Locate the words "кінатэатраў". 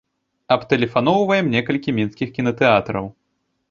2.41-3.05